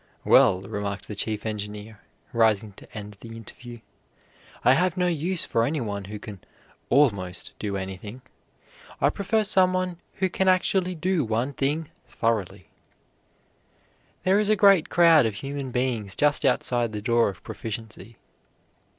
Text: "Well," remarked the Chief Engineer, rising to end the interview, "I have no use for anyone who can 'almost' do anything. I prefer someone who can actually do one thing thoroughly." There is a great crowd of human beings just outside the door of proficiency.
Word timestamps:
"Well," 0.25 0.63
remarked 0.63 1.07
the 1.07 1.13
Chief 1.13 1.45
Engineer, 1.45 1.99
rising 2.33 2.71
to 2.73 2.91
end 2.97 3.17
the 3.19 3.37
interview, 3.37 3.81
"I 4.63 4.73
have 4.73 4.97
no 4.97 5.05
use 5.05 5.45
for 5.45 5.63
anyone 5.63 6.05
who 6.05 6.17
can 6.17 6.39
'almost' 6.89 7.51
do 7.59 7.77
anything. 7.77 8.23
I 8.99 9.11
prefer 9.11 9.43
someone 9.43 9.99
who 10.15 10.27
can 10.27 10.47
actually 10.47 10.95
do 10.95 11.23
one 11.23 11.53
thing 11.53 11.91
thoroughly." 12.07 12.69
There 14.23 14.39
is 14.39 14.49
a 14.49 14.55
great 14.55 14.89
crowd 14.89 15.27
of 15.27 15.35
human 15.35 15.69
beings 15.69 16.15
just 16.15 16.45
outside 16.45 16.93
the 16.93 17.01
door 17.03 17.29
of 17.29 17.43
proficiency. 17.43 18.17